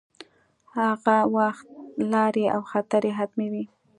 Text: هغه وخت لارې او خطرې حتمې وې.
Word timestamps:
هغه 0.79 1.17
وخت 1.35 1.67
لارې 2.11 2.45
او 2.55 2.61
خطرې 2.71 3.11
حتمې 3.19 3.47
وې. 3.53 3.63